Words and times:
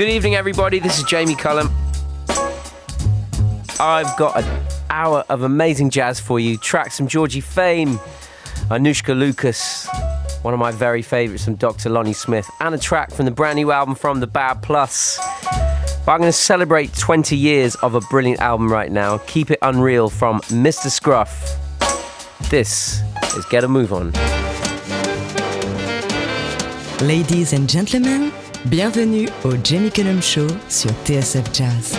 Good 0.00 0.08
evening, 0.08 0.34
everybody. 0.34 0.78
This 0.78 0.96
is 0.96 1.04
Jamie 1.04 1.34
Cullum. 1.34 1.70
I've 3.78 4.16
got 4.16 4.42
an 4.42 4.66
hour 4.88 5.26
of 5.28 5.42
amazing 5.42 5.90
jazz 5.90 6.18
for 6.18 6.40
you. 6.40 6.56
Tracks 6.56 6.96
from 6.96 7.06
Georgie 7.06 7.42
Fame, 7.42 7.98
Anoushka 8.70 9.14
Lucas, 9.14 9.86
one 10.40 10.54
of 10.54 10.58
my 10.58 10.70
very 10.70 11.02
favourites 11.02 11.44
from 11.44 11.56
Dr. 11.56 11.90
Lonnie 11.90 12.14
Smith, 12.14 12.48
and 12.60 12.74
a 12.74 12.78
track 12.78 13.10
from 13.10 13.26
the 13.26 13.30
brand 13.30 13.56
new 13.56 13.72
album 13.72 13.94
from 13.94 14.20
The 14.20 14.26
Bad 14.26 14.62
Plus. 14.62 15.18
But 16.06 16.12
I'm 16.12 16.20
going 16.20 16.22
to 16.22 16.32
celebrate 16.32 16.94
20 16.94 17.36
years 17.36 17.74
of 17.74 17.94
a 17.94 18.00
brilliant 18.00 18.40
album 18.40 18.72
right 18.72 18.90
now. 18.90 19.18
Keep 19.26 19.50
It 19.50 19.58
Unreal 19.60 20.08
from 20.08 20.40
Mr. 20.44 20.88
Scruff. 20.88 21.58
This 22.48 23.02
is 23.36 23.44
Get 23.50 23.64
a 23.64 23.68
Move 23.68 23.92
On. 23.92 24.12
Ladies 27.06 27.52
and 27.52 27.68
gentlemen, 27.68 28.32
bienvenue 28.64 29.28
au 29.44 29.52
Jamie 29.62 29.90
Cullum 29.90 30.22
Show 30.22 30.46
sur 30.68 30.90
TSF 31.04 31.44
Jazz. 31.52 31.96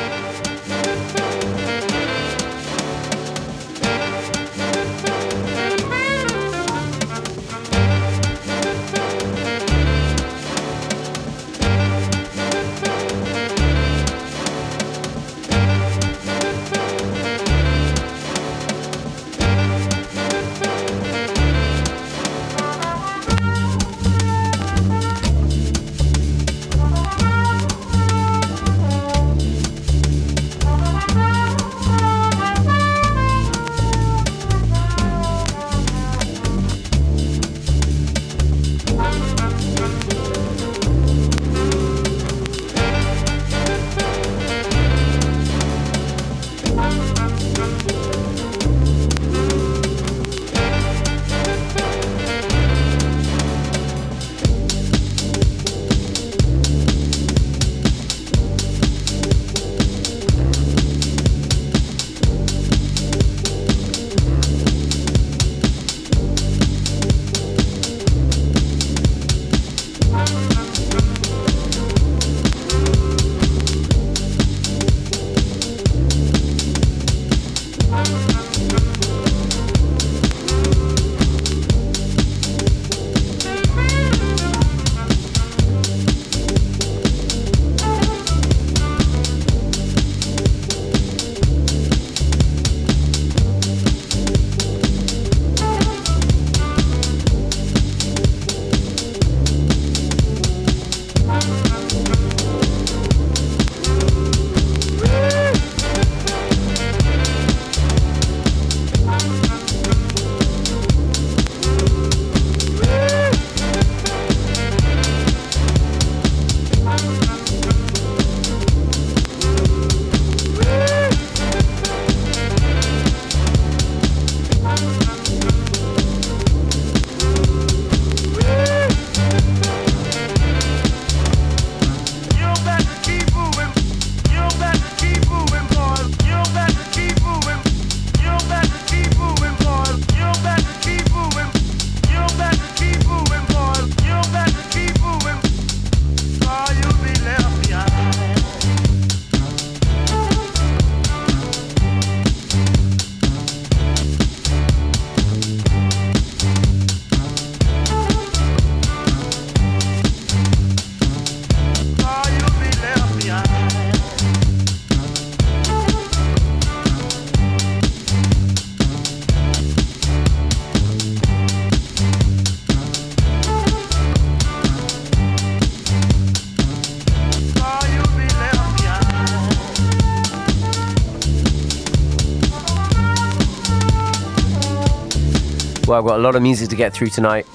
I've 186.02 186.08
got 186.08 186.18
a 186.18 186.24
lot 186.24 186.36
of 186.36 186.42
music 186.42 186.68
to 186.70 186.76
get 186.76 186.94
through 186.94 187.10
tonight. 187.10 187.46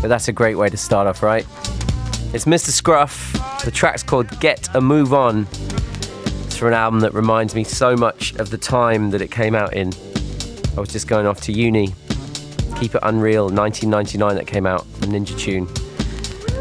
But 0.00 0.06
that's 0.06 0.28
a 0.28 0.32
great 0.32 0.54
way 0.54 0.70
to 0.70 0.76
start 0.76 1.08
off, 1.08 1.20
right? 1.20 1.44
It's 2.32 2.44
Mr. 2.44 2.70
Scruff. 2.70 3.32
The 3.64 3.72
track's 3.72 4.04
called 4.04 4.38
Get 4.38 4.72
a 4.76 4.80
Move 4.80 5.12
On. 5.12 5.48
It's 6.44 6.56
for 6.56 6.68
an 6.68 6.74
album 6.74 7.00
that 7.00 7.12
reminds 7.12 7.56
me 7.56 7.64
so 7.64 7.96
much 7.96 8.36
of 8.36 8.50
the 8.50 8.56
time 8.56 9.10
that 9.10 9.20
it 9.20 9.32
came 9.32 9.56
out 9.56 9.74
in. 9.74 9.92
I 10.76 10.80
was 10.80 10.90
just 10.90 11.08
going 11.08 11.26
off 11.26 11.40
to 11.40 11.52
uni. 11.52 11.92
Keep 12.78 12.94
It 12.94 13.00
Unreal, 13.02 13.46
1999, 13.46 14.36
that 14.36 14.46
came 14.46 14.64
out, 14.64 14.82
a 14.82 15.06
Ninja 15.06 15.36
tune. 15.36 15.66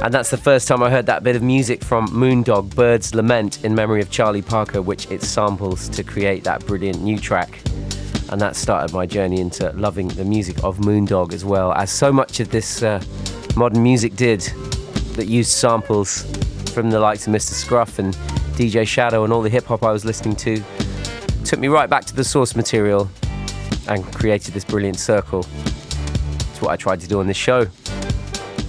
And 0.03 0.11
that's 0.11 0.31
the 0.31 0.37
first 0.37 0.67
time 0.67 0.81
I 0.81 0.89
heard 0.89 1.05
that 1.05 1.21
bit 1.21 1.35
of 1.35 1.43
music 1.43 1.83
from 1.83 2.07
Moondog, 2.07 2.73
Bird's 2.73 3.13
Lament, 3.13 3.63
in 3.63 3.75
memory 3.75 4.01
of 4.01 4.09
Charlie 4.09 4.41
Parker, 4.41 4.81
which 4.81 5.11
it 5.11 5.21
samples 5.21 5.87
to 5.89 6.03
create 6.03 6.45
that 6.45 6.65
brilliant 6.65 7.03
new 7.03 7.19
track 7.19 7.59
and 8.31 8.39
that 8.39 8.55
started 8.55 8.93
my 8.93 9.05
journey 9.05 9.41
into 9.41 9.71
loving 9.73 10.07
the 10.09 10.23
music 10.23 10.63
of 10.63 10.77
Moondog 10.77 11.33
as 11.33 11.43
well, 11.43 11.73
as 11.73 11.91
so 11.91 12.11
much 12.11 12.39
of 12.39 12.49
this 12.49 12.81
uh, 12.81 13.03
modern 13.55 13.83
music 13.83 14.15
did 14.15 14.39
that 15.15 15.27
used 15.27 15.51
samples 15.51 16.23
from 16.71 16.89
the 16.89 16.99
likes 16.99 17.27
of 17.27 17.33
Mr. 17.33 17.51
Scruff 17.51 17.99
and 17.99 18.13
DJ 18.55 18.87
Shadow 18.87 19.25
and 19.25 19.33
all 19.33 19.41
the 19.41 19.49
hip 19.49 19.65
hop 19.65 19.83
I 19.83 19.91
was 19.91 20.05
listening 20.05 20.35
to. 20.37 20.63
Took 21.43 21.59
me 21.59 21.67
right 21.67 21.89
back 21.89 22.05
to 22.05 22.15
the 22.15 22.23
source 22.23 22.55
material 22.55 23.09
and 23.89 24.05
created 24.13 24.53
this 24.53 24.63
brilliant 24.63 24.97
circle. 24.97 25.45
It's 26.49 26.61
what 26.61 26.71
I 26.71 26.77
tried 26.77 27.01
to 27.01 27.07
do 27.07 27.19
on 27.19 27.27
this 27.27 27.37
show. 27.37 27.67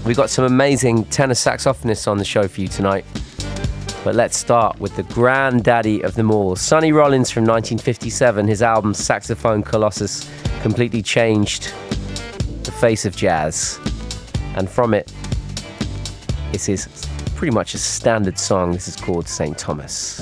We've 0.04 0.16
got 0.16 0.30
some 0.30 0.44
amazing 0.44 1.04
tenor 1.04 1.34
saxophonists 1.34 2.08
on 2.08 2.18
the 2.18 2.24
show 2.24 2.48
for 2.48 2.60
you 2.60 2.66
tonight. 2.66 3.04
But 4.04 4.16
let's 4.16 4.36
start 4.36 4.80
with 4.80 4.96
the 4.96 5.04
granddaddy 5.04 6.02
of 6.02 6.14
them 6.14 6.32
all, 6.32 6.56
Sonny 6.56 6.90
Rollins 6.90 7.30
from 7.30 7.44
1957. 7.44 8.48
His 8.48 8.60
album 8.60 8.94
Saxophone 8.94 9.62
Colossus 9.62 10.28
completely 10.60 11.02
changed 11.02 11.72
the 12.64 12.72
face 12.72 13.04
of 13.04 13.14
jazz. 13.14 13.78
And 14.56 14.68
from 14.68 14.92
it, 14.92 15.12
this 16.50 16.68
is 16.68 16.88
pretty 17.36 17.54
much 17.54 17.74
a 17.74 17.78
standard 17.78 18.38
song. 18.38 18.72
This 18.72 18.88
is 18.88 18.96
called 18.96 19.28
St. 19.28 19.56
Thomas. 19.56 20.20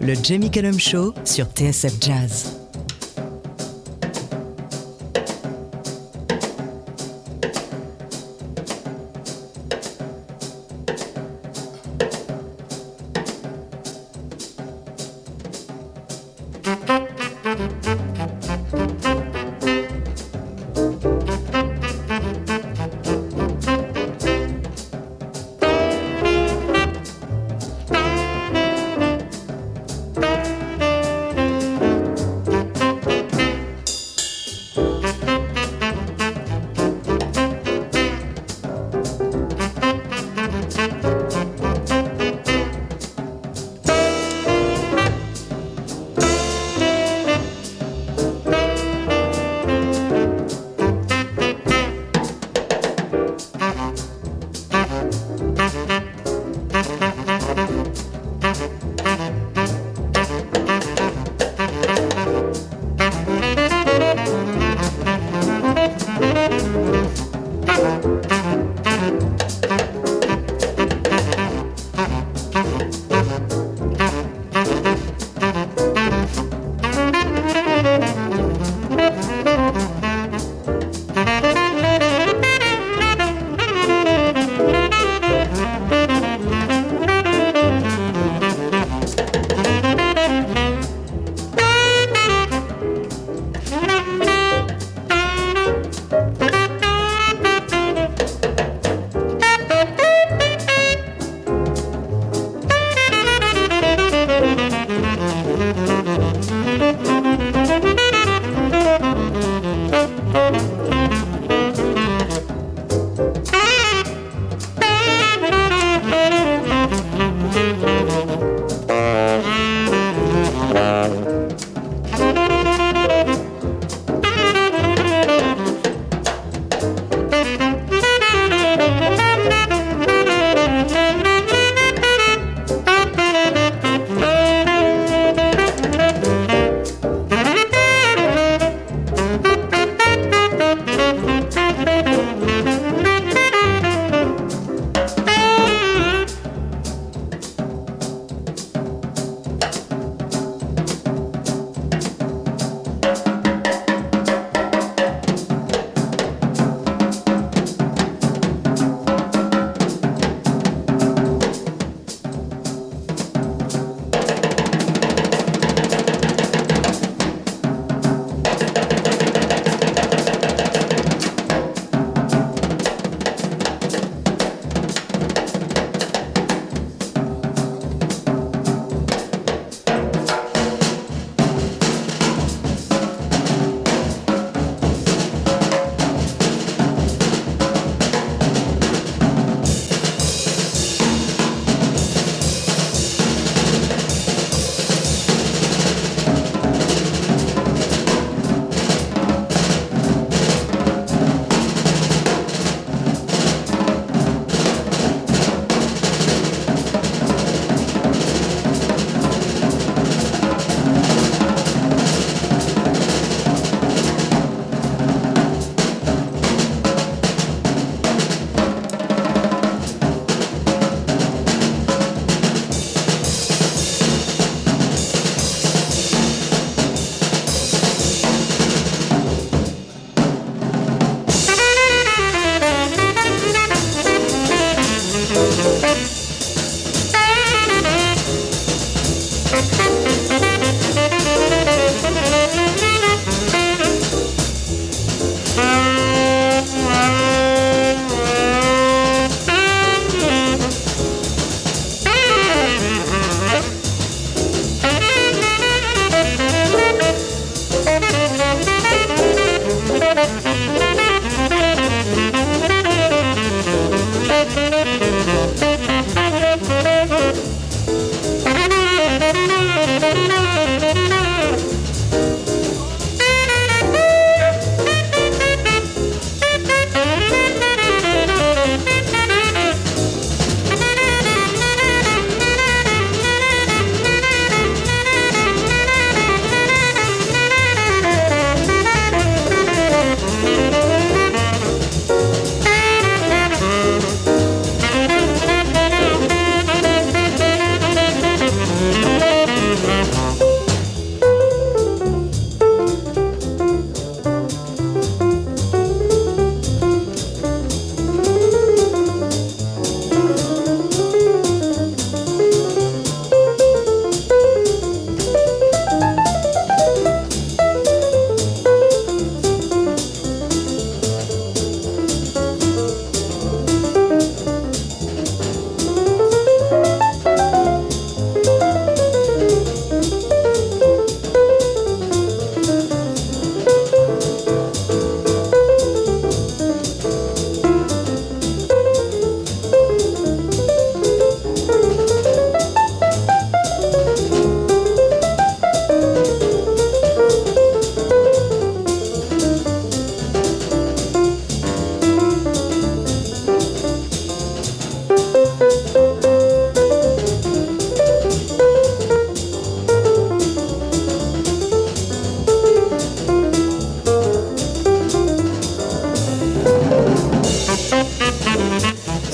Le 0.00 0.16
Jamie 0.16 0.50
Cullum 0.50 0.78
Show 0.78 1.14
sur 1.24 1.44
TSF 1.44 2.00
Jazz. 2.00 2.61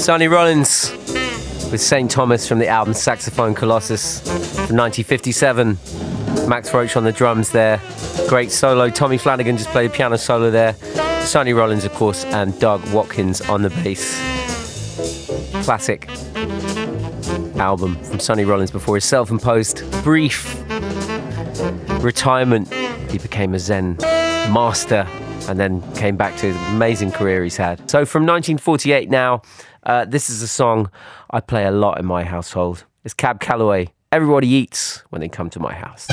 Sonny 0.09 0.27
Rollins 0.27 0.91
with 1.71 1.83
St. 1.83 2.11
Thomas 2.11 2.49
from 2.49 2.59
the 2.59 2.67
album 2.67 2.95
Saxophone 2.95 3.55
Colossus 3.55 4.21
from 4.21 4.75
1957. 4.75 5.77
Max 6.49 6.73
Roach 6.73 6.97
on 6.97 7.05
the 7.05 7.13
drums 7.13 7.51
there. 7.51 7.79
Great 8.27 8.51
solo. 8.51 8.89
Tommy 8.89 9.19
Flanagan 9.19 9.59
just 9.59 9.69
played 9.69 9.91
a 9.91 9.93
piano 9.93 10.17
solo 10.17 10.51
there. 10.51 10.73
Sonny 11.21 11.53
Rollins, 11.53 11.85
of 11.85 11.93
course, 11.93 12.25
and 12.25 12.59
Doug 12.59 12.83
Watkins 12.91 13.43
on 13.51 13.61
the 13.61 13.69
bass. 13.69 14.19
Classic 15.67 16.09
album 17.59 18.03
from 18.03 18.19
Sonny 18.19 18.47
Rollins 18.47 18.71
before 18.71 18.95
his 18.95 19.05
self 19.05 19.31
imposed 19.31 19.83
brief 20.03 20.59
retirement. 22.03 22.73
He 23.11 23.19
became 23.19 23.53
a 23.53 23.59
Zen 23.59 23.99
master 24.01 25.07
and 25.49 25.59
then 25.59 25.83
came 25.95 26.17
back 26.17 26.37
to 26.39 26.53
the 26.53 26.59
amazing 26.69 27.13
career 27.13 27.45
he's 27.45 27.57
had. 27.57 27.79
So 27.91 28.05
from 28.05 28.23
1948 28.23 29.11
now, 29.11 29.43
uh, 29.85 30.05
this 30.05 30.29
is 30.31 30.43
a 30.43 30.49
song 30.49 30.91
I 31.31 31.41
play 31.41 31.65
a 31.65 31.71
lot 31.71 31.99
in 31.99 32.07
my 32.07 32.25
household. 32.25 32.85
It's 33.05 33.15
Cab 33.15 33.41
Calloway. 33.41 33.93
Everybody 34.11 34.49
eats 34.49 35.03
when 35.11 35.21
they 35.21 35.29
come 35.29 35.51
to 35.51 35.61
my 35.61 35.75
house. 35.75 36.07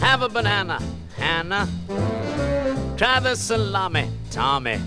Have 0.00 0.22
a 0.22 0.28
banana, 0.28 0.80
Hannah. 1.16 1.68
Try 2.96 3.20
the 3.20 3.34
salami, 3.34 4.08
Tommy. 4.30 4.80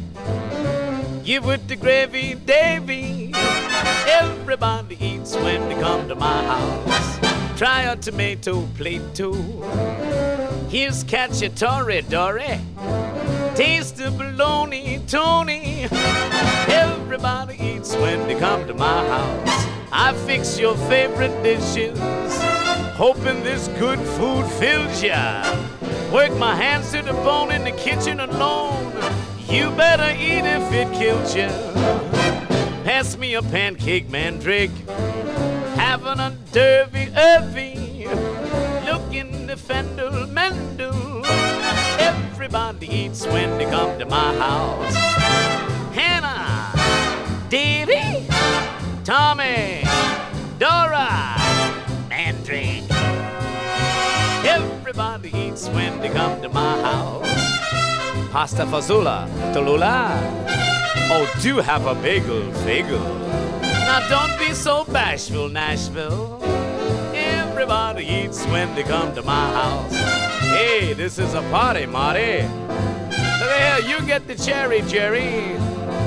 Give 1.28 1.46
it 1.50 1.68
the 1.68 1.76
gravy, 1.76 2.36
Davy. 2.36 3.34
Everybody 3.36 4.96
eats 5.06 5.36
when 5.36 5.68
they 5.68 5.76
come 5.76 6.08
to 6.08 6.16
my 6.16 6.42
house. 6.42 7.60
Try 7.60 7.82
a 7.82 7.98
tomato 7.98 8.66
plate 8.78 9.14
too. 9.14 9.34
Here's 10.70 11.04
cacciatore, 11.04 12.08
Dory. 12.08 12.62
Taste 13.58 13.98
the 13.98 14.10
bologna, 14.10 15.02
Tony. 15.06 15.90
Everybody 16.72 17.58
eats 17.62 17.94
when 17.96 18.26
they 18.26 18.40
come 18.40 18.66
to 18.66 18.74
my 18.74 19.06
house. 19.10 19.68
I 19.92 20.14
fix 20.26 20.58
your 20.58 20.78
favorite 20.88 21.44
dishes, 21.44 22.00
hoping 22.96 23.44
this 23.44 23.68
good 23.78 24.00
food 24.16 24.46
fills 24.62 25.04
ya. 25.04 25.44
Work 26.10 26.38
my 26.38 26.56
hands 26.56 26.94
to 26.94 27.02
the 27.02 27.12
bone 27.12 27.52
in 27.52 27.66
the 27.66 27.72
kitchen 27.72 28.22
alone. 28.22 28.94
You 29.50 29.72
better 29.72 30.12
eat 30.20 30.44
if 30.44 30.74
it 30.74 30.92
kills 30.94 31.34
you. 31.34 31.48
Pass 32.84 33.18
me 33.18 33.34
a 33.36 33.42
pancake, 33.42 34.10
mandrake. 34.10 34.72
Having 35.76 36.20
a 36.20 36.36
derby 36.52 37.10
irvy. 37.16 38.08
Looking 38.86 39.48
the 39.48 39.56
fendel 39.56 40.28
mendel. 40.28 41.26
Everybody 41.98 42.88
eats 42.88 43.26
when 43.26 43.58
they 43.58 43.64
come 43.66 43.98
to 44.00 44.06
my 44.06 44.36
house. 44.36 44.94
Hannah, 45.96 47.48
Davy, 47.50 48.28
Tommy, 49.06 49.84
Dora, 50.60 51.38
Mandrake. 52.10 52.84
Everybody 54.46 55.32
eats 55.34 55.70
when 55.70 56.02
they 56.02 56.10
come 56.10 56.42
to 56.42 56.50
my 56.50 56.82
house. 56.82 57.47
Pasta 58.32 58.66
fazola, 58.66 59.28
Tallulah. 59.54 60.12
Oh, 61.10 61.26
do 61.42 61.58
have 61.58 61.86
a 61.86 61.96
bagel, 61.96 62.52
bagel. 62.66 63.00
Now 63.62 64.08
don't 64.10 64.38
be 64.38 64.54
so 64.54 64.84
bashful, 64.84 65.48
Nashville. 65.50 66.40
Everybody 67.16 68.06
eats 68.06 68.46
when 68.48 68.76
they 68.76 68.84
come 68.84 69.16
to 69.16 69.24
my 69.24 69.50
house. 69.54 69.96
Hey, 70.42 70.94
this 70.94 71.18
is 71.18 71.34
a 71.34 71.42
party, 71.44 71.86
Marty. 71.86 72.44
Look 73.40 73.52
here, 73.58 73.80
you 73.88 74.06
get 74.06 74.28
the 74.28 74.36
cherry, 74.36 74.82
Jerry. 74.82 75.58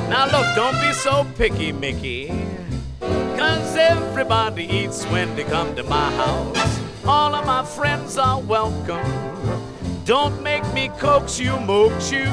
Now 0.09 0.27
look, 0.27 0.55
don't 0.55 0.79
be 0.81 0.93
so 0.93 1.27
picky, 1.37 1.73
Mickey. 1.73 2.29
Cause 3.01 3.77
everybody 3.77 4.65
eats 4.65 5.05
when 5.07 5.35
they 5.37 5.45
come 5.45 5.75
to 5.77 5.83
my 5.85 6.11
house. 6.13 6.81
All 7.07 7.35
of 7.35 7.47
my 7.47 7.65
friends 7.65 8.19
are 8.19 8.41
welcome. 8.41 9.30
Don't 10.11 10.43
make 10.43 10.67
me 10.75 10.89
coax 10.99 11.39
you, 11.39 11.53
moax 11.53 12.11
you. 12.11 12.27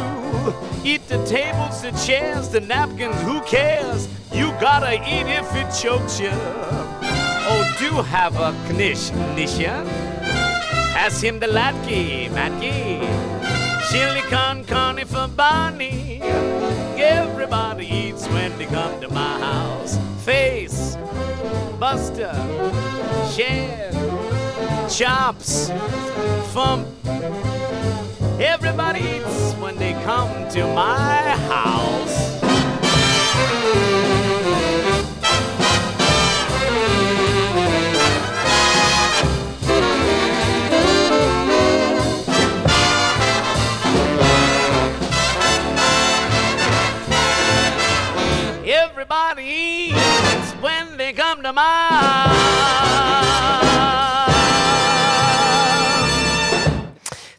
Eat 0.83 1.07
the 1.07 1.23
tables, 1.27 1.83
the 1.83 1.91
chairs, 2.03 2.49
the 2.49 2.59
napkins, 2.59 3.21
who 3.21 3.39
cares? 3.41 4.09
You 4.33 4.47
gotta 4.59 4.93
eat 4.93 5.27
if 5.27 5.55
it 5.55 5.69
chokes 5.79 6.19
you. 6.19 6.31
Oh, 6.33 7.75
do 7.77 8.01
have 8.01 8.35
a 8.37 8.51
knish, 8.73 9.11
nisha. 9.35 9.85
Pass 10.95 11.21
him 11.21 11.37
the 11.37 11.45
latke, 11.45 12.31
matke. 12.31 13.05
Chili 13.91 14.21
con 14.21 14.63
carne 14.65 15.05
for 15.05 15.27
Barney. 15.27 16.19
Everybody 16.97 17.85
eats 17.85 18.25
when 18.29 18.57
they 18.57 18.65
come 18.65 18.99
to 19.01 19.07
my 19.09 19.39
house. 19.39 19.99
Face, 20.25 20.97
Buster, 21.79 22.33
Share, 23.35 23.91
Chops, 24.89 25.69
Fump. 26.53 26.87
Everybody 28.39 28.99
eats 29.01 29.53
when 29.55 29.75
they 29.77 29.91
come 30.03 30.49
to 30.51 30.65
my 30.73 31.35
house. 31.49 32.37
Everybody 48.65 49.43
eats 49.43 50.51
when 50.61 50.95
they 50.95 51.11
come 51.11 51.43
to 51.43 51.51
my 51.51 52.46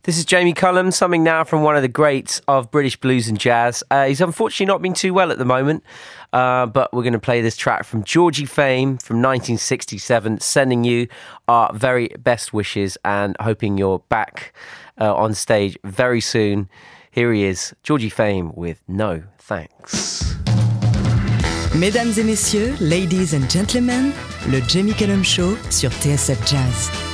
This 0.08 0.16
is 0.16 0.24
Jamie 0.24 0.54
Cullum, 0.54 0.90
something 0.90 1.22
now 1.22 1.44
from 1.44 1.62
one 1.62 1.76
of 1.76 1.82
the 1.82 1.88
greats 1.88 2.40
of 2.48 2.70
British 2.70 2.96
blues 2.96 3.28
and 3.28 3.38
jazz. 3.38 3.84
Uh, 3.90 4.06
he's 4.06 4.22
unfortunately 4.22 4.64
not 4.64 4.80
been 4.80 4.94
too 4.94 5.12
well 5.12 5.30
at 5.30 5.36
the 5.36 5.44
moment, 5.44 5.84
uh, 6.32 6.64
but 6.64 6.90
we're 6.94 7.02
going 7.02 7.12
to 7.12 7.18
play 7.18 7.42
this 7.42 7.58
track 7.58 7.84
from 7.84 8.02
Georgie 8.04 8.46
Fame 8.46 8.96
from 8.96 9.18
1967, 9.18 10.40
sending 10.40 10.82
you 10.82 11.08
our 11.46 11.70
very 11.74 12.08
best 12.20 12.54
wishes 12.54 12.96
and 13.04 13.36
hoping 13.38 13.76
you're 13.76 13.98
back 14.08 14.54
uh, 14.98 15.14
on 15.14 15.34
stage 15.34 15.76
very 15.84 16.22
soon. 16.22 16.70
Here 17.10 17.30
he 17.30 17.44
is, 17.44 17.74
Georgie 17.82 18.08
Fame 18.08 18.52
with 18.54 18.82
No 18.88 19.24
Thanks. 19.36 20.38
Mesdames 21.74 22.18
et 22.18 22.24
messieurs, 22.24 22.80
ladies 22.80 23.34
and 23.34 23.46
gentlemen, 23.50 24.14
le 24.46 24.62
Jamie 24.62 24.94
Cullum 24.94 25.22
Show 25.22 25.54
sur 25.68 25.90
TSF 25.90 26.46
Jazz. 26.46 27.07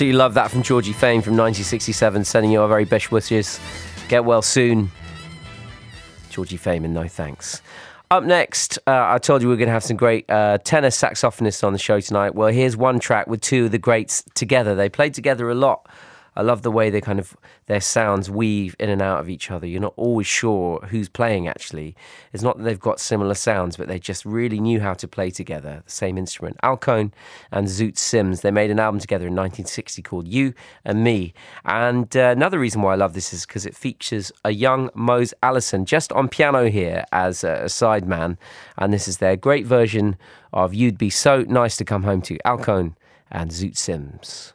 Absolutely 0.00 0.16
love 0.16 0.32
that 0.32 0.50
from 0.50 0.62
Georgie 0.62 0.94
Fame 0.94 1.20
from 1.20 1.34
1967, 1.34 2.24
sending 2.24 2.50
you 2.50 2.62
our 2.62 2.68
very 2.68 2.86
best 2.86 3.12
wishes. 3.12 3.60
Get 4.08 4.24
well 4.24 4.40
soon. 4.40 4.90
Georgie 6.30 6.56
Fame 6.56 6.86
and 6.86 6.94
no 6.94 7.06
thanks. 7.06 7.60
Up 8.10 8.24
next, 8.24 8.78
uh, 8.86 9.08
I 9.10 9.18
told 9.18 9.42
you 9.42 9.48
we 9.48 9.52
are 9.52 9.58
going 9.58 9.66
to 9.66 9.74
have 9.74 9.84
some 9.84 9.98
great 9.98 10.24
uh, 10.30 10.56
tenor 10.64 10.88
saxophonists 10.88 11.62
on 11.62 11.74
the 11.74 11.78
show 11.78 12.00
tonight. 12.00 12.34
Well, 12.34 12.48
here's 12.48 12.78
one 12.78 12.98
track 12.98 13.26
with 13.26 13.42
two 13.42 13.66
of 13.66 13.72
the 13.72 13.78
greats 13.78 14.24
together. 14.34 14.74
They 14.74 14.88
played 14.88 15.12
together 15.12 15.50
a 15.50 15.54
lot 15.54 15.86
I 16.40 16.42
love 16.42 16.62
the 16.62 16.70
way 16.70 16.88
they 16.88 17.02
kind 17.02 17.18
of 17.18 17.36
their 17.66 17.82
sounds 17.82 18.30
weave 18.30 18.74
in 18.78 18.88
and 18.88 19.02
out 19.02 19.20
of 19.20 19.28
each 19.28 19.50
other. 19.50 19.66
You're 19.66 19.82
not 19.82 19.92
always 19.96 20.26
sure 20.26 20.80
who's 20.88 21.10
playing 21.10 21.46
actually. 21.46 21.94
It's 22.32 22.42
not 22.42 22.56
that 22.56 22.64
they've 22.64 22.80
got 22.80 22.98
similar 22.98 23.34
sounds, 23.34 23.76
but 23.76 23.88
they 23.88 23.98
just 23.98 24.24
really 24.24 24.58
knew 24.58 24.80
how 24.80 24.94
to 24.94 25.06
play 25.06 25.30
together, 25.30 25.82
the 25.84 25.90
same 25.90 26.16
instrument. 26.16 26.56
Al 26.62 26.78
Cohn 26.78 27.12
and 27.52 27.66
Zoot 27.66 27.98
Sims, 27.98 28.40
they 28.40 28.50
made 28.50 28.70
an 28.70 28.80
album 28.80 29.00
together 29.00 29.26
in 29.26 29.34
1960 29.34 30.00
called 30.00 30.26
You 30.26 30.54
and 30.82 31.04
Me. 31.04 31.34
And 31.66 32.16
uh, 32.16 32.30
another 32.30 32.58
reason 32.58 32.80
why 32.80 32.94
I 32.94 32.96
love 32.96 33.12
this 33.12 33.34
is 33.34 33.44
because 33.44 33.66
it 33.66 33.76
features 33.76 34.32
a 34.42 34.52
young 34.52 34.88
Mose 34.94 35.34
Allison 35.42 35.84
just 35.84 36.10
on 36.10 36.30
piano 36.30 36.70
here 36.70 37.04
as 37.12 37.44
a 37.44 37.64
sideman. 37.66 38.38
And 38.78 38.94
this 38.94 39.08
is 39.08 39.18
their 39.18 39.36
great 39.36 39.66
version 39.66 40.16
of 40.54 40.72
You'd 40.72 40.96
Be 40.96 41.10
So 41.10 41.42
Nice 41.42 41.76
to 41.76 41.84
Come 41.84 42.04
Home 42.04 42.22
to, 42.22 42.38
Al 42.46 42.56
Cohn 42.56 42.96
and 43.30 43.50
Zoot 43.50 43.76
Sims. 43.76 44.54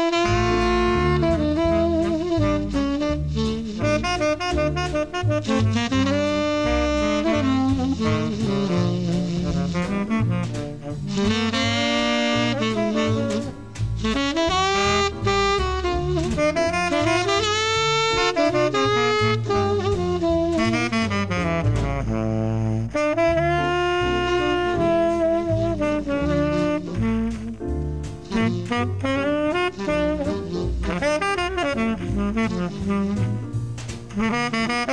Música 34.49 34.90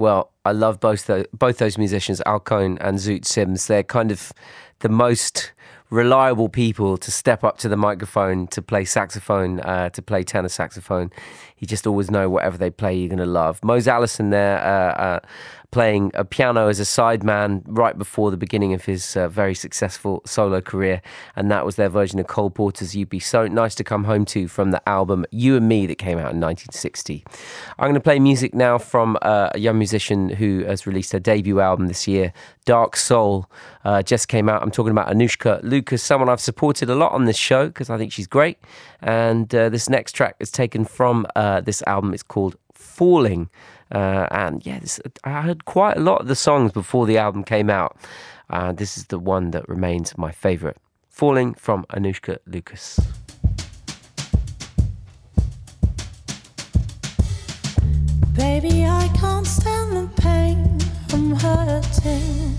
Well, 0.00 0.32
I 0.46 0.52
love 0.52 0.80
both 0.80 1.04
those, 1.04 1.26
both 1.34 1.58
those 1.58 1.76
musicians, 1.76 2.22
Al 2.24 2.40
Cohn 2.40 2.78
and 2.80 2.96
Zoot 2.96 3.26
Sims. 3.26 3.66
They're 3.66 3.82
kind 3.82 4.10
of 4.10 4.32
the 4.78 4.88
most 4.88 5.52
reliable 5.90 6.48
people 6.48 6.96
to 6.96 7.10
step 7.10 7.44
up 7.44 7.58
to 7.58 7.68
the 7.68 7.76
microphone 7.76 8.46
to 8.46 8.62
play 8.62 8.86
saxophone, 8.86 9.60
uh, 9.60 9.90
to 9.90 10.00
play 10.00 10.22
tenor 10.22 10.48
saxophone. 10.48 11.10
You 11.58 11.66
just 11.66 11.86
always 11.86 12.10
know 12.10 12.30
whatever 12.30 12.56
they 12.56 12.70
play, 12.70 12.96
you're 12.96 13.10
going 13.10 13.18
to 13.18 13.26
love. 13.26 13.62
Mose 13.62 13.86
Allison 13.86 14.30
there, 14.30 14.58
uh, 14.64 14.94
uh, 14.94 15.20
playing 15.70 16.10
a 16.14 16.24
piano 16.24 16.68
as 16.68 16.80
a 16.80 16.84
sideman 16.84 17.62
right 17.66 17.96
before 17.96 18.30
the 18.30 18.36
beginning 18.36 18.74
of 18.74 18.84
his 18.84 19.16
uh, 19.16 19.28
very 19.28 19.54
successful 19.54 20.22
solo 20.24 20.60
career. 20.60 21.00
And 21.36 21.50
that 21.50 21.64
was 21.64 21.76
their 21.76 21.88
version 21.88 22.18
of 22.18 22.26
Cole 22.26 22.50
Porter's 22.50 22.96
You'd 22.96 23.08
Be 23.08 23.20
So 23.20 23.46
Nice 23.46 23.74
to 23.76 23.84
Come 23.84 24.04
Home 24.04 24.24
To 24.26 24.48
from 24.48 24.70
the 24.70 24.88
album 24.88 25.24
You 25.30 25.56
and 25.56 25.68
Me 25.68 25.86
that 25.86 25.96
came 25.96 26.18
out 26.18 26.32
in 26.32 26.40
1960. 26.40 27.24
I'm 27.78 27.84
going 27.84 27.94
to 27.94 28.00
play 28.00 28.18
music 28.18 28.54
now 28.54 28.78
from 28.78 29.16
uh, 29.22 29.50
a 29.54 29.58
young 29.58 29.78
musician 29.78 30.28
who 30.28 30.64
has 30.64 30.86
released 30.86 31.12
her 31.12 31.20
debut 31.20 31.60
album 31.60 31.86
this 31.86 32.08
year, 32.08 32.32
Dark 32.64 32.96
Soul. 32.96 33.50
Uh, 33.84 34.02
just 34.02 34.28
came 34.28 34.48
out. 34.48 34.62
I'm 34.62 34.70
talking 34.70 34.92
about 34.92 35.08
Anoushka 35.08 35.62
Lucas, 35.62 36.02
someone 36.02 36.28
I've 36.28 36.40
supported 36.40 36.90
a 36.90 36.94
lot 36.94 37.12
on 37.12 37.24
this 37.24 37.36
show 37.36 37.66
because 37.68 37.90
I 37.90 37.98
think 37.98 38.12
she's 38.12 38.26
great. 38.26 38.58
And 39.00 39.54
uh, 39.54 39.68
this 39.68 39.88
next 39.88 40.12
track 40.12 40.36
is 40.40 40.50
taken 40.50 40.84
from 40.84 41.26
uh, 41.36 41.60
this 41.60 41.82
album. 41.86 42.12
It's 42.12 42.22
called 42.22 42.56
Falling. 42.72 43.48
Uh, 43.92 44.28
and 44.30 44.64
yeah, 44.64 44.78
this, 44.78 45.00
I 45.24 45.42
heard 45.42 45.64
quite 45.64 45.96
a 45.96 46.00
lot 46.00 46.20
of 46.20 46.28
the 46.28 46.36
songs 46.36 46.72
before 46.72 47.06
the 47.06 47.18
album 47.18 47.44
came 47.44 47.68
out. 47.70 47.96
Uh, 48.48 48.72
this 48.72 48.96
is 48.96 49.06
the 49.06 49.18
one 49.18 49.50
that 49.50 49.68
remains 49.68 50.16
my 50.16 50.32
favourite. 50.32 50.76
Falling 51.08 51.54
from 51.54 51.84
Anoushka 51.90 52.38
Lucas. 52.46 53.00
Baby, 58.34 58.86
I 58.86 59.08
can't 59.18 59.46
stand 59.46 59.96
the 59.96 60.08
pain 60.16 60.78
from 61.08 61.32
hurting. 61.32 62.56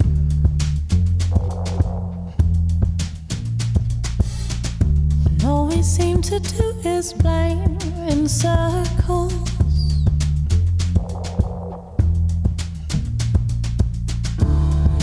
And 5.25 5.43
all 5.45 5.67
we 5.67 5.81
seem 5.81 6.21
to 6.23 6.39
do 6.39 6.75
is 6.85 7.13
blame 7.13 7.77
in 8.07 8.27
circles. 8.27 9.50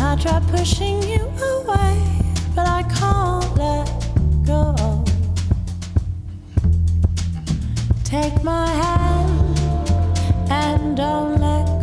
I 0.00 0.16
try 0.16 0.40
pushing 0.50 1.02
you 1.02 1.22
away, 1.54 2.00
but 2.54 2.66
I 2.68 2.82
can't 2.84 3.56
let 3.56 3.88
go. 4.46 5.04
Take 8.04 8.42
my 8.44 8.66
hand 8.66 9.58
and 10.50 10.96
don't 10.96 11.40
let 11.40 11.77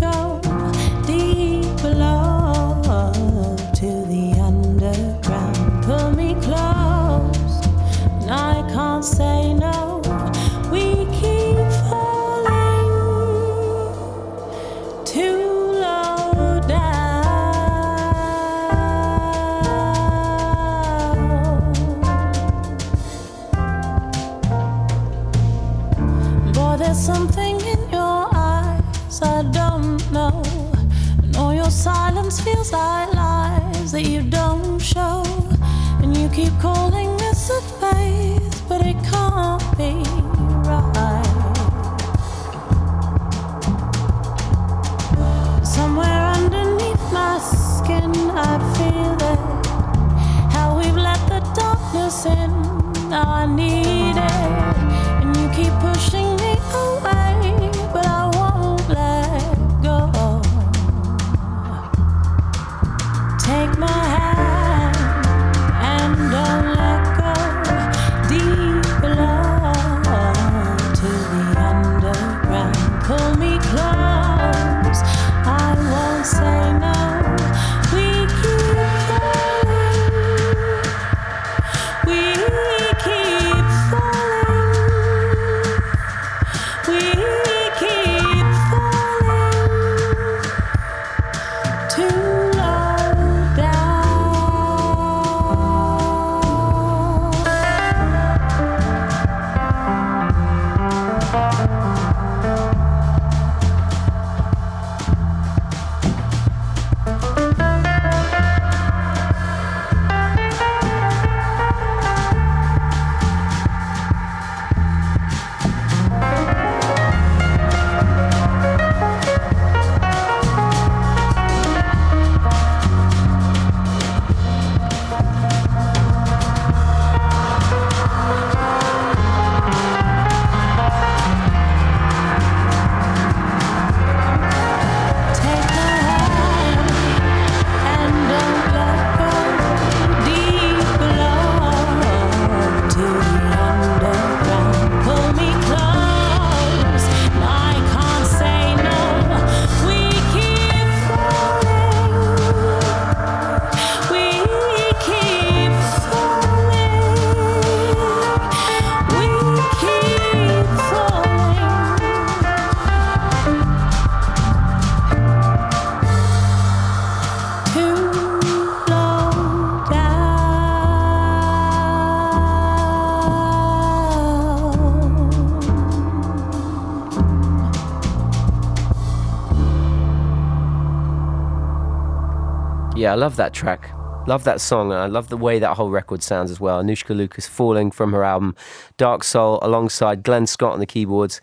I 183.16 183.18
love 183.18 183.38
that 183.38 183.54
track. 183.54 183.92
Love 184.28 184.44
that 184.44 184.60
song. 184.60 184.92
and 184.92 185.00
I 185.00 185.06
love 185.06 185.30
the 185.30 185.38
way 185.38 185.58
that 185.58 185.78
whole 185.78 185.90
record 185.90 186.22
sounds 186.22 186.52
as 186.52 186.60
well. 186.60 186.84
Anoushka 186.84 187.16
Lucas 187.16 187.48
falling 187.48 187.90
from 187.90 188.12
her 188.12 188.26
album 188.26 188.58
Dark 188.98 189.24
Soul 189.24 189.58
alongside 189.62 190.22
Glenn 190.22 190.46
Scott 190.48 190.74
on 190.74 190.80
the 190.80 190.86
keyboards, 190.86 191.40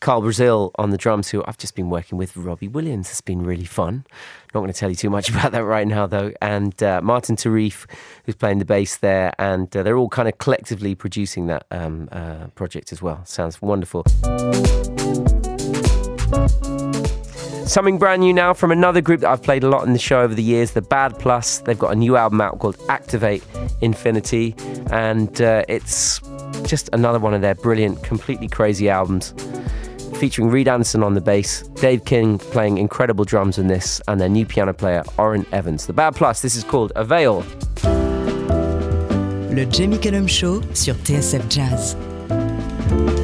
Karl 0.00 0.20
Brazil 0.20 0.70
on 0.74 0.90
the 0.90 0.98
drums, 0.98 1.30
who 1.30 1.42
I've 1.46 1.56
just 1.56 1.74
been 1.74 1.88
working 1.88 2.18
with 2.18 2.36
Robbie 2.36 2.68
Williams. 2.68 3.08
It's 3.08 3.22
been 3.22 3.42
really 3.42 3.64
fun. 3.64 4.04
Not 4.52 4.60
going 4.60 4.70
to 4.70 4.78
tell 4.78 4.90
you 4.90 4.96
too 4.96 5.08
much 5.08 5.30
about 5.30 5.52
that 5.52 5.64
right 5.64 5.86
now, 5.88 6.06
though. 6.06 6.34
And 6.42 6.82
uh, 6.82 7.00
Martin 7.02 7.36
Tarif, 7.36 7.86
who's 8.26 8.34
playing 8.34 8.58
the 8.58 8.66
bass 8.66 8.98
there. 8.98 9.32
And 9.38 9.74
uh, 9.74 9.82
they're 9.82 9.96
all 9.96 10.10
kind 10.10 10.28
of 10.28 10.36
collectively 10.36 10.94
producing 10.94 11.46
that 11.46 11.64
um, 11.70 12.10
uh, 12.12 12.48
project 12.48 12.92
as 12.92 13.00
well. 13.00 13.24
Sounds 13.24 13.62
wonderful. 13.62 14.04
Something 17.66 17.96
brand 17.96 18.20
new 18.20 18.32
now 18.32 18.52
from 18.52 18.70
another 18.70 19.00
group 19.00 19.20
that 19.20 19.30
I've 19.30 19.42
played 19.42 19.64
a 19.64 19.68
lot 19.68 19.86
in 19.86 19.94
the 19.94 19.98
show 19.98 20.20
over 20.20 20.34
the 20.34 20.42
years, 20.42 20.72
the 20.72 20.82
Bad 20.82 21.18
Plus. 21.18 21.58
They've 21.58 21.78
got 21.78 21.92
a 21.92 21.96
new 21.96 22.14
album 22.14 22.40
out 22.42 22.58
called 22.58 22.76
Activate 22.90 23.42
Infinity, 23.80 24.54
and 24.90 25.40
uh, 25.40 25.64
it's 25.66 26.20
just 26.62 26.90
another 26.92 27.18
one 27.18 27.32
of 27.32 27.40
their 27.40 27.54
brilliant, 27.54 28.02
completely 28.02 28.48
crazy 28.48 28.90
albums. 28.90 29.34
Featuring 30.18 30.50
Reid 30.50 30.68
Anderson 30.68 31.02
on 31.02 31.14
the 31.14 31.20
bass, 31.22 31.62
Dave 31.80 32.04
King 32.04 32.38
playing 32.38 32.78
incredible 32.78 33.24
drums 33.24 33.58
in 33.58 33.66
this, 33.66 34.00
and 34.08 34.20
their 34.20 34.28
new 34.28 34.44
piano 34.44 34.74
player, 34.74 35.02
Orrin 35.18 35.46
Evans. 35.50 35.86
The 35.86 35.94
Bad 35.94 36.14
Plus, 36.16 36.42
this 36.42 36.54
is 36.56 36.64
called 36.64 36.92
Avail. 36.96 37.44
Le 39.54 39.64
Jamie 39.66 39.98
Cullum 39.98 40.28
Show 40.28 40.60
sur 40.74 40.94
TSF 40.94 41.48
Jazz. 41.48 43.23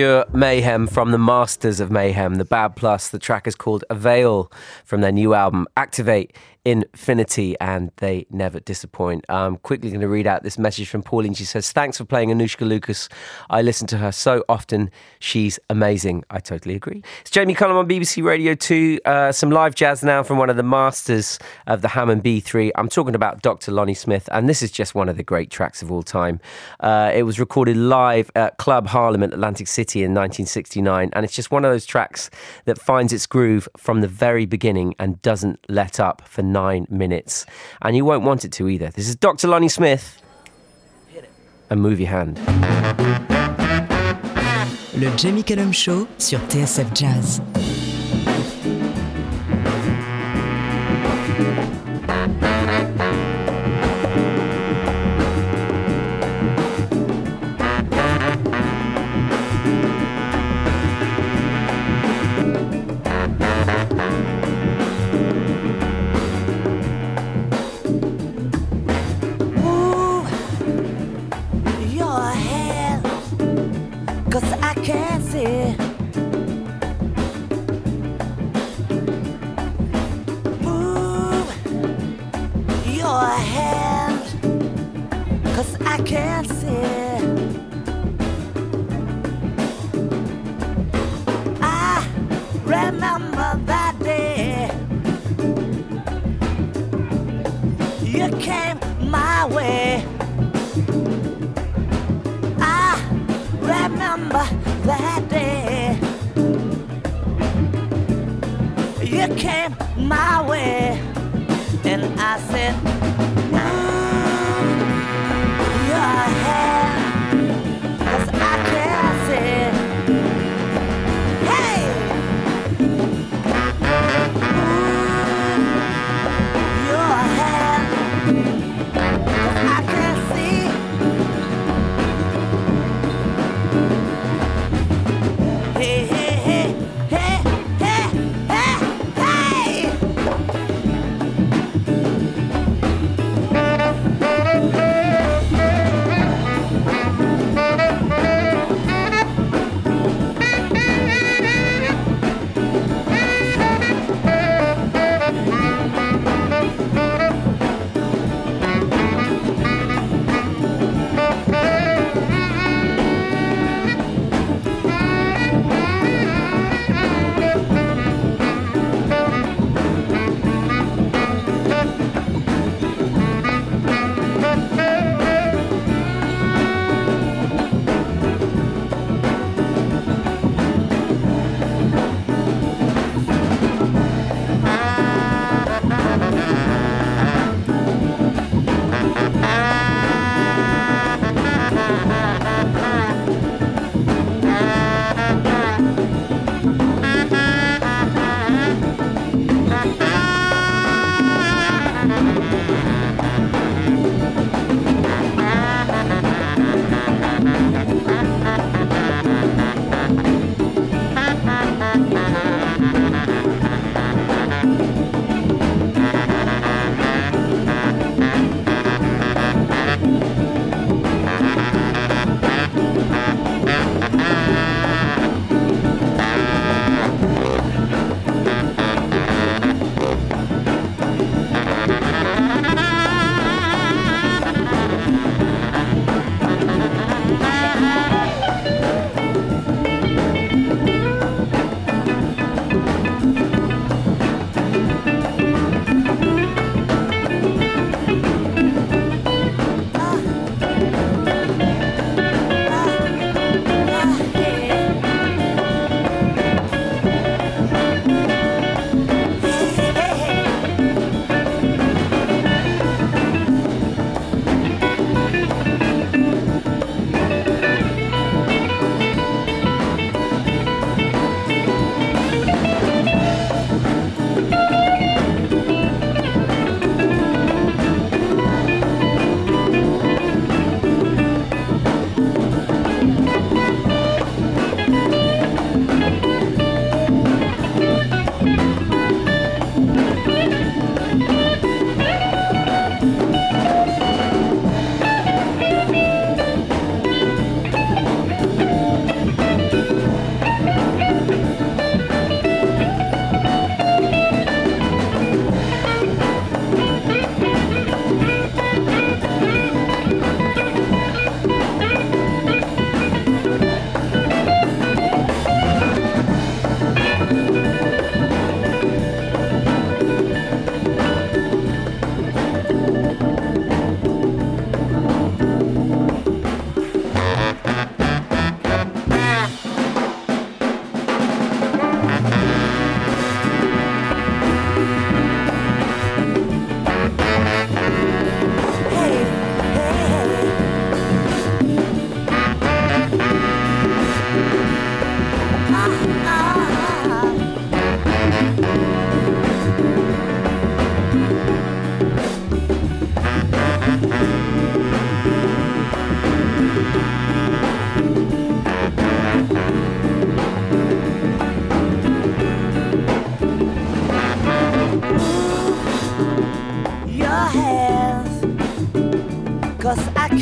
Pure 0.00 0.24
mayhem 0.32 0.86
from 0.86 1.10
the 1.10 1.18
masters 1.18 1.78
of 1.78 1.90
mayhem, 1.90 2.36
the 2.36 2.44
Bad 2.46 2.74
Plus. 2.74 3.10
The 3.10 3.18
track 3.18 3.46
is 3.46 3.54
called 3.54 3.84
Avail 3.90 4.50
from 4.86 5.02
their 5.02 5.12
new 5.12 5.34
album, 5.34 5.66
Activate 5.76 6.34
infinity 6.64 7.58
and 7.60 7.90
they 7.96 8.26
never 8.30 8.60
disappoint. 8.60 9.24
I'm 9.28 9.56
quickly 9.56 9.90
going 9.90 10.00
to 10.00 10.08
read 10.08 10.26
out 10.26 10.42
this 10.42 10.58
message 10.58 10.88
from 10.88 11.02
Pauline. 11.02 11.34
She 11.34 11.44
says, 11.44 11.72
Thanks 11.72 11.98
for 11.98 12.04
playing 12.04 12.30
Anoushka 12.30 12.66
Lucas. 12.66 13.08
I 13.48 13.62
listen 13.62 13.86
to 13.88 13.98
her 13.98 14.12
so 14.12 14.44
often. 14.48 14.90
She's 15.20 15.58
amazing. 15.70 16.24
I 16.30 16.40
totally 16.40 16.74
agree. 16.74 17.02
It's 17.22 17.30
Jamie 17.30 17.54
Cullum 17.54 17.76
on 17.76 17.88
BBC 17.88 18.22
Radio 18.22 18.54
2. 18.54 19.00
Uh, 19.04 19.32
some 19.32 19.50
live 19.50 19.74
jazz 19.74 20.02
now 20.02 20.22
from 20.22 20.38
one 20.38 20.50
of 20.50 20.56
the 20.56 20.62
masters 20.62 21.38
of 21.66 21.82
the 21.82 21.88
Hammond 21.88 22.22
B3. 22.22 22.70
I'm 22.74 22.88
talking 22.88 23.14
about 23.14 23.42
Dr. 23.42 23.72
Lonnie 23.72 23.94
Smith, 23.94 24.28
and 24.32 24.48
this 24.48 24.62
is 24.62 24.70
just 24.70 24.94
one 24.94 25.08
of 25.08 25.16
the 25.16 25.22
great 25.22 25.50
tracks 25.50 25.82
of 25.82 25.90
all 25.90 26.02
time. 26.02 26.40
Uh, 26.80 27.10
it 27.14 27.22
was 27.22 27.40
recorded 27.40 27.76
live 27.76 28.30
at 28.34 28.58
Club 28.58 28.86
Harlem 28.86 29.22
in 29.22 29.32
Atlantic 29.32 29.66
City 29.66 30.00
in 30.00 30.10
1969, 30.10 31.10
and 31.14 31.24
it's 31.24 31.34
just 31.34 31.50
one 31.50 31.64
of 31.64 31.70
those 31.70 31.86
tracks 31.86 32.28
that 32.66 32.78
finds 32.78 33.12
its 33.12 33.26
groove 33.26 33.68
from 33.76 34.02
the 34.02 34.08
very 34.08 34.44
beginning 34.44 34.94
and 34.98 35.20
doesn't 35.22 35.58
let 35.68 35.98
up 35.98 36.22
for 36.28 36.42
nine 36.52 36.86
minutes. 36.90 37.46
And 37.82 37.96
you 37.96 38.04
won't 38.04 38.24
want 38.24 38.44
it 38.44 38.52
to 38.52 38.68
either. 38.68 38.90
This 38.90 39.08
is 39.08 39.16
Dr. 39.16 39.48
Lonnie 39.48 39.68
Smith. 39.68 40.20
And 41.70 41.80
move 41.80 42.00
your 42.00 42.10
hand. 42.10 42.38
Le 44.94 45.16
Jamie 45.16 45.44
Cullum 45.44 45.72
Show 45.72 46.06
sur 46.18 46.38
TSF 46.48 46.92
Jazz. 46.94 47.40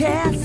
Cause 0.09 0.38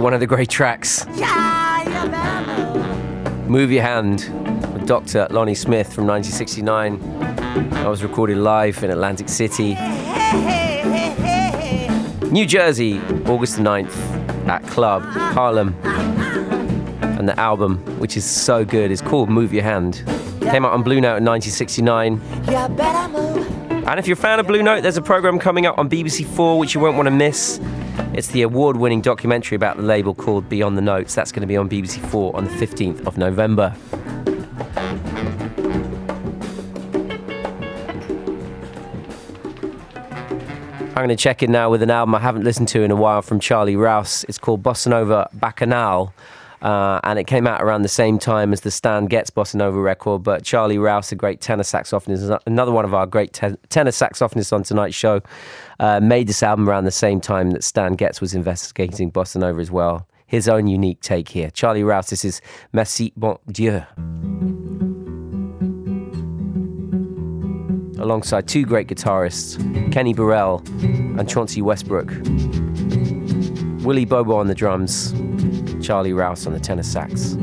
one 0.00 0.14
of 0.14 0.20
the 0.20 0.26
great 0.26 0.48
tracks. 0.48 1.06
Move. 3.46 3.70
Your 3.70 3.82
Hand 3.82 4.20
with 4.72 4.86
Dr. 4.86 5.26
Lonnie 5.30 5.54
Smith 5.54 5.92
from 5.92 6.06
1969. 6.06 7.02
I 7.74 7.88
was 7.88 8.02
recorded 8.02 8.38
live 8.38 8.82
in 8.82 8.90
Atlantic 8.90 9.28
City. 9.28 9.74
New 12.30 12.46
Jersey, 12.46 12.98
August 13.26 13.58
9th 13.58 13.94
at 14.48 14.62
Club 14.68 15.02
Harlem. 15.02 15.74
And 15.82 17.28
the 17.28 17.38
album, 17.38 17.78
which 17.98 18.16
is 18.16 18.24
so 18.24 18.64
good, 18.64 18.90
is 18.90 19.02
called 19.02 19.28
Move 19.28 19.52
Your 19.52 19.64
Hand. 19.64 20.02
Came 20.40 20.64
out 20.64 20.72
on 20.72 20.82
Blue 20.82 21.00
Note 21.00 21.18
in 21.18 21.24
1969. 21.24 22.12
You 22.12 22.68
better 22.74 23.08
move. 23.08 23.60
And 23.86 23.98
if 23.98 24.06
you're 24.06 24.14
a 24.14 24.20
fan 24.20 24.40
of 24.40 24.46
Blue 24.46 24.62
Note, 24.62 24.82
there's 24.82 24.96
a 24.96 25.02
program 25.02 25.38
coming 25.38 25.66
up 25.66 25.78
on 25.78 25.90
BBC 25.90 26.24
Four 26.24 26.58
which 26.58 26.74
you 26.74 26.80
won't 26.80 26.96
want 26.96 27.06
to 27.06 27.10
miss. 27.10 27.60
It's 28.12 28.28
the 28.28 28.42
award 28.42 28.76
winning 28.76 29.00
documentary 29.00 29.56
about 29.56 29.76
the 29.76 29.82
label 29.82 30.14
called 30.14 30.48
Beyond 30.48 30.76
the 30.76 30.82
Notes. 30.82 31.14
That's 31.14 31.32
going 31.32 31.42
to 31.42 31.46
be 31.46 31.56
on 31.56 31.68
BBC 31.68 32.00
Four 32.10 32.34
on 32.36 32.44
the 32.44 32.50
15th 32.50 33.06
of 33.06 33.16
November. 33.16 33.74
I'm 41.00 41.06
going 41.06 41.08
to 41.08 41.16
check 41.16 41.42
in 41.42 41.50
now 41.50 41.70
with 41.70 41.82
an 41.82 41.90
album 41.90 42.14
I 42.14 42.18
haven't 42.18 42.44
listened 42.44 42.68
to 42.68 42.82
in 42.82 42.90
a 42.90 42.96
while 42.96 43.22
from 43.22 43.40
Charlie 43.40 43.76
Rouse. 43.76 44.24
It's 44.24 44.36
called 44.36 44.62
Bossa 44.62 44.88
Nova 44.88 45.30
Bacchanal. 45.32 46.12
Uh, 46.62 47.00
and 47.04 47.18
it 47.18 47.26
came 47.26 47.46
out 47.46 47.62
around 47.62 47.82
the 47.82 47.88
same 47.88 48.18
time 48.18 48.52
as 48.52 48.60
the 48.60 48.70
Stan 48.70 49.06
Getz 49.06 49.30
Bossa 49.30 49.54
Nova 49.54 49.80
record. 49.80 50.22
But 50.22 50.44
Charlie 50.44 50.78
Rouse, 50.78 51.10
a 51.12 51.14
great 51.16 51.40
tenor 51.40 51.62
saxophonist, 51.62 52.38
another 52.46 52.72
one 52.72 52.84
of 52.84 52.92
our 52.92 53.06
great 53.06 53.32
te- 53.32 53.56
tenor 53.70 53.90
saxophonists 53.90 54.52
on 54.52 54.62
tonight's 54.62 54.94
show, 54.94 55.22
uh, 55.78 56.00
made 56.00 56.26
this 56.26 56.42
album 56.42 56.68
around 56.68 56.84
the 56.84 56.90
same 56.90 57.20
time 57.20 57.52
that 57.52 57.64
Stan 57.64 57.94
Getz 57.94 58.20
was 58.20 58.34
investigating 58.34 59.10
Bossa 59.10 59.36
Nova 59.36 59.60
as 59.60 59.70
well. 59.70 60.06
His 60.26 60.48
own 60.48 60.66
unique 60.66 61.00
take 61.00 61.28
here. 61.30 61.50
Charlie 61.50 61.82
Rouse, 61.82 62.10
this 62.10 62.24
is 62.24 62.40
Merci 62.72 63.12
Bon 63.16 63.38
Dieu. 63.50 63.82
Alongside 67.98 68.46
two 68.46 68.64
great 68.64 68.86
guitarists, 68.86 69.58
Kenny 69.92 70.14
Burrell 70.14 70.62
and 71.18 71.28
Chauncey 71.28 71.60
Westbrook. 71.62 72.08
Willie 73.82 74.04
Bobo 74.04 74.36
on 74.36 74.46
the 74.46 74.54
drums, 74.54 75.12
Charlie 75.84 76.12
Rouse 76.12 76.46
on 76.46 76.52
the 76.52 76.60
tenor 76.60 76.82
sax. 76.82 77.36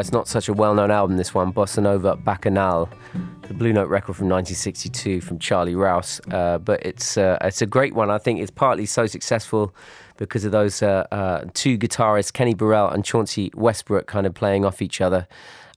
It's 0.00 0.12
not 0.12 0.26
such 0.26 0.48
a 0.48 0.52
well 0.52 0.74
known 0.74 0.90
album, 0.90 1.16
this 1.16 1.34
one, 1.34 1.52
Bossa 1.52 1.82
Nova 1.82 2.16
Bacchanal, 2.16 2.88
the 3.42 3.54
Blue 3.54 3.72
Note 3.72 3.88
record 3.88 4.16
from 4.16 4.28
1962 4.28 5.20
from 5.20 5.38
Charlie 5.38 5.74
Rouse. 5.74 6.20
Uh, 6.30 6.58
but 6.58 6.84
it's, 6.84 7.16
uh, 7.16 7.38
it's 7.42 7.62
a 7.62 7.66
great 7.66 7.94
one. 7.94 8.10
I 8.10 8.18
think 8.18 8.40
it's 8.40 8.50
partly 8.50 8.86
so 8.86 9.06
successful 9.06 9.74
because 10.16 10.44
of 10.44 10.52
those 10.52 10.82
uh, 10.82 11.06
uh, 11.12 11.44
two 11.54 11.78
guitarists, 11.78 12.32
Kenny 12.32 12.54
Burrell 12.54 12.88
and 12.88 13.04
Chauncey 13.04 13.50
Westbrook, 13.54 14.06
kind 14.06 14.26
of 14.26 14.34
playing 14.34 14.64
off 14.64 14.82
each 14.82 15.00
other 15.00 15.28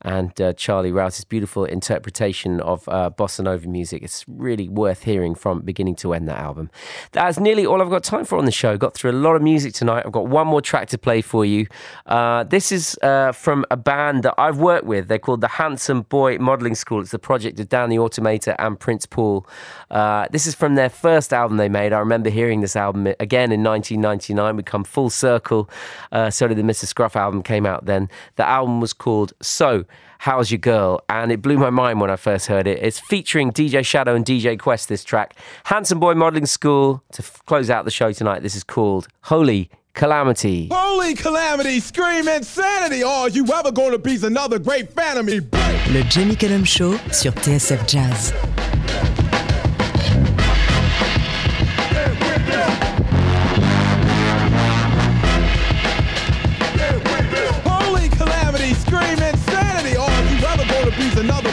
and 0.04 0.39
uh, 0.41 0.54
Charlie 0.54 0.91
Rouse's 0.91 1.26
beautiful 1.26 1.66
interpretation 1.66 2.60
of 2.60 2.88
uh, 2.89 3.10
bossa 3.18 3.43
nova 3.43 3.68
music. 3.68 4.04
It's 4.04 4.26
really 4.28 4.68
worth 4.68 5.04
hearing 5.04 5.36
from 5.36 5.62
beginning 5.62 5.95
to 5.97 6.14
end 6.14 6.28
that 6.28 6.39
album. 6.39 6.70
That's 7.12 7.39
nearly 7.39 7.66
all 7.66 7.82
I've 7.82 7.89
got 7.89 8.04
time 8.04 8.26
for 8.26 8.38
on 8.38 8.45
the 8.45 8.51
show. 8.51 8.78
Got 8.78 8.93
through 8.93 9.12
a 9.12 9.14
lot 9.14 9.36
of 9.36 9.41
music 9.41 9.74
tonight. 9.74 10.04
I've 10.06 10.12
got 10.12 10.28
one 10.28 10.47
more 10.47 10.62
track 10.62 10.89
to 10.89 10.97
play 10.97 11.22
for 11.22 11.45
you. 11.45 11.68
Uh, 12.06 12.43
this 12.43 12.72
is 12.72 12.97
uh, 13.01 13.32
from 13.32 13.66
a 13.72 13.78
band 13.78 14.24
that 14.24 14.36
I've 14.38 14.58
worked 14.58 14.86
with. 14.86 15.08
They're 15.08 15.20
called 15.20 15.41
the 15.41 15.47
Handsome 15.47 16.01
Boy 16.04 16.38
Modelling 16.38 16.76
School. 16.76 17.01
It's 17.01 17.12
the 17.12 17.20
project 17.20 17.60
of 17.60 17.70
Dan 17.70 17.89
the 17.89 17.97
Automator 17.97 18.56
and 18.60 18.80
Prince 18.80 19.06
Paul. 19.06 19.47
Uh, 19.89 20.28
this 20.32 20.47
is 20.47 20.56
from 20.56 20.76
their 20.76 20.89
first 20.89 21.34
album 21.34 21.58
they 21.58 21.70
made. 21.70 21.93
I 21.93 21.99
remember 21.99 22.30
hearing 22.30 22.62
this 22.62 22.76
album 22.76 23.08
again 23.20 23.51
in 23.51 23.64
1999. 23.64 24.58
We 24.58 24.64
come 24.64 24.84
full 24.84 25.10
circle. 25.10 25.70
Uh, 26.12 26.30
so 26.30 26.47
did 26.47 26.58
the 26.58 26.64
Mr. 26.64 26.86
Scruff 26.86 27.16
album 27.16 27.43
came 27.43 27.66
out 27.66 27.86
then. 27.86 28.10
The 28.36 28.47
album 28.47 28.82
was 28.82 28.93
called 28.93 29.34
So. 29.41 29.86
How's 30.24 30.49
Your 30.51 30.59
Girl? 30.59 31.01
And 31.09 31.34
it 31.34 31.41
blew 31.41 31.57
my 31.57 31.69
mind 31.69 31.99
when 31.99 32.09
I 32.09 32.15
first 32.15 32.47
heard 32.47 32.65
it. 32.65 32.80
It's 32.82 32.97
featuring 32.97 33.51
DJ 33.51 33.86
Shadow 33.86 34.15
and 34.15 34.24
DJ 34.24 34.57
Quest, 34.57 34.88
this 34.88 35.03
track. 35.03 35.36
Handsome 35.65 35.99
Boy 35.99 36.13
Modelling 36.13 36.45
School 36.45 37.03
to 37.11 37.21
f- 37.21 37.41
close 37.45 37.69
out 37.69 37.84
the 37.84 37.91
show 37.91 38.13
tonight. 38.13 38.41
This 38.41 38.55
is 38.55 38.63
called 38.63 39.09
Holy 39.24 39.69
Calamity. 39.95 40.69
Holy 40.71 41.13
calamity, 41.13 41.82
scream 41.82 42.30
insanity! 42.30 43.03
Are 43.03 43.28
you 43.28 43.45
ever 43.53 43.74
gonna 43.74 43.97
be 43.97 44.15
another 44.26 44.59
great 44.59 44.93
fan 44.93 45.17
of 45.17 45.26
me? 45.26 45.41
Le 45.91 46.03
Jamie 46.03 46.38
Cullum 46.38 46.63
Show 46.63 46.95
sur 47.11 47.34
TSF 47.34 47.86
Jazz. 47.86 48.32
Another 61.24 61.53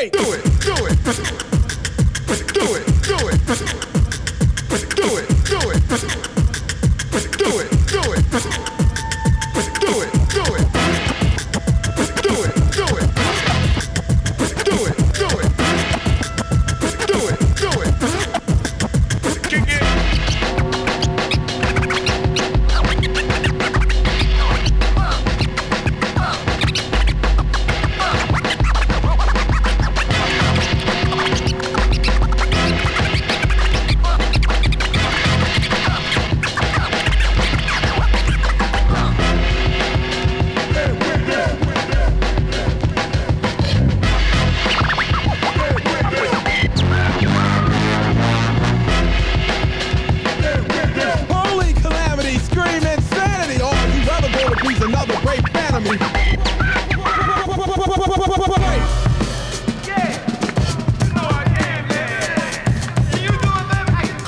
Break! 0.00 0.12
Do 0.12 0.32
it, 0.32 0.49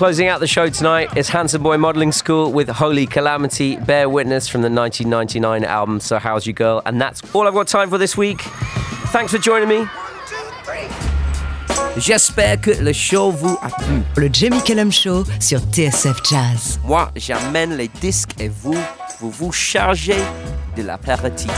Closing 0.03 0.27
out 0.27 0.41
the 0.41 0.49
show 0.49 0.69
tonight 0.69 1.17
is 1.17 1.29
Handsome 1.29 1.63
Boy 1.63 1.77
Modelling 1.77 2.11
School 2.11 2.51
with 2.51 2.69
Holy 2.69 3.07
Calamity, 3.07 3.77
Bear 3.77 4.09
Witness 4.09 4.49
from 4.49 4.63
the 4.63 4.69
1999 4.69 5.63
album 5.63 6.01
So 6.01 6.19
How's 6.19 6.45
Your 6.45 6.55
Girl? 6.55 6.83
And 6.85 7.01
that's 7.01 7.23
all 7.33 7.47
I've 7.47 7.55
got 7.55 7.69
time 7.69 7.89
for 7.89 7.99
this 7.99 8.17
week. 8.17 8.41
Thanks 9.13 9.31
for 9.31 9.39
joining 9.39 9.69
me. 9.69 9.87
J'espère 11.99 12.61
que 12.61 12.73
le 12.83 12.93
show 12.93 13.31
vous 13.31 13.57
a 13.63 13.69
plu. 13.69 14.03
Le 14.17 14.29
Jamie 14.29 14.61
Cullum 14.65 14.91
Show 14.91 15.23
sur 15.39 15.61
TSF 15.61 16.21
Jazz. 16.29 16.81
Moi, 16.85 17.09
j'amène 17.15 17.77
les 17.77 17.87
disques 17.87 18.33
et 18.41 18.49
vous, 18.49 18.75
vous 19.21 19.31
vous 19.31 19.53
chargez 19.53 20.19
de 20.77 20.83
l'apéritif. 20.83 21.53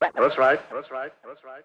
That's 0.00 0.38
right. 0.38 0.58
That's 0.72 0.90
right. 0.90 1.12
That's 1.22 1.44
right. 1.44 1.64